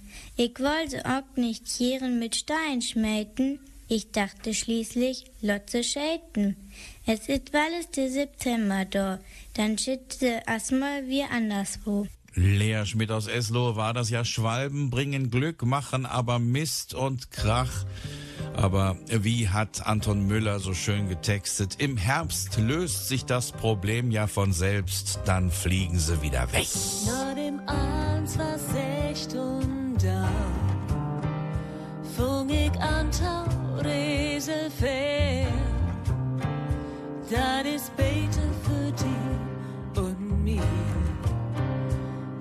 [0.41, 3.59] Ich wollte auch nicht Tieren mit Stein schmelten.
[3.89, 6.55] Ich dachte schließlich, Lotze schelten.
[7.07, 9.19] Es ist alles der September da,
[9.55, 12.07] dann schitte erstmal wie anderswo.
[12.35, 14.25] Lea Schmidt aus Eslohe war das ja.
[14.25, 17.85] Schwalben bringen Glück, machen aber Mist und Krach.
[18.55, 21.81] Aber wie hat Anton Müller so schön getextet?
[21.81, 26.69] Im Herbst löst sich das Problem ja von selbst, dann fliegen sie wieder weg.
[27.07, 27.61] Nach dem
[29.19, 29.78] echt und
[30.09, 30.29] da
[32.17, 35.47] fung ich an Tauresel fair.
[37.31, 40.73] Das ist Bete für die und mir.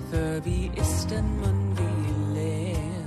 [0.09, 3.03] Für wie ist denn man wie leer?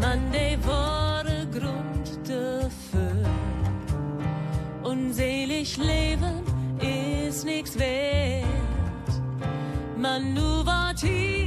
[0.00, 3.24] Man, de wahre Grund dafür.
[4.82, 6.36] Unselig leben
[6.80, 8.46] ist nix wert.
[9.98, 11.39] Man nu war tief,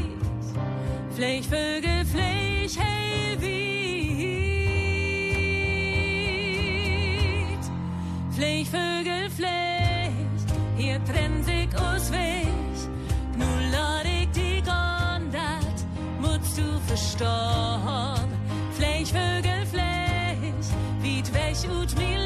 [1.15, 3.53] Flech Vögel, Flech hell wieht.
[8.31, 10.09] Flech Vögel, Flech,
[10.75, 12.47] hier trennt sich aus Weg.
[13.37, 15.85] Nu lad ich die Gondat,
[16.19, 18.33] musst du verstorben.
[18.75, 20.67] Flech Vögel, Flech,
[21.03, 22.22] wie weg ut mi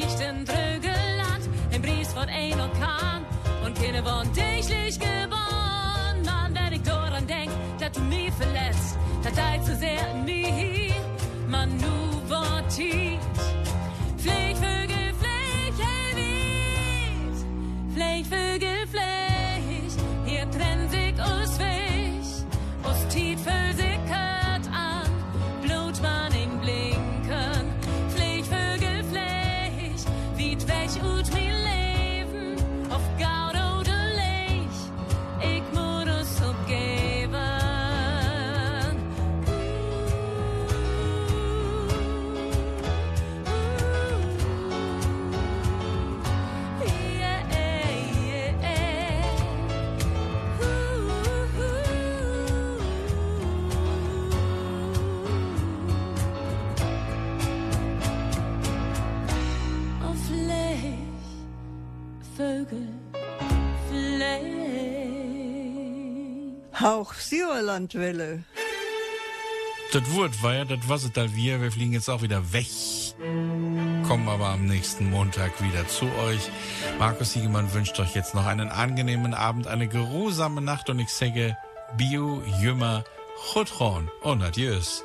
[0.00, 3.26] In Drögeland, im Bries von ein Kahn,
[3.64, 6.22] und keine von täglich geboren.
[6.24, 10.94] Man, wenn ich daran denk, dass du mich verletzt, dass dein zu sehr mich,
[11.46, 13.20] man nu wird tief.
[14.56, 16.24] Vögel, flieg, hey.
[17.94, 19.92] Flieg, Vögel, flieg,
[20.24, 22.46] hier trennt sich aus Weg,
[22.82, 23.72] aus Tiet für
[66.82, 68.42] Hauch Sierlandwelle.
[69.92, 71.60] Das Wort war ja, das was es da wir.
[71.60, 72.66] Wir fliegen jetzt auch wieder weg.
[74.08, 76.50] Kommen aber am nächsten Montag wieder zu euch.
[76.98, 81.56] Markus Siegemann wünscht euch jetzt noch einen angenehmen Abend, eine geruhsame Nacht und ich sage
[81.96, 83.04] Bio, Jümmer,
[83.52, 85.04] Chutron und Adieus.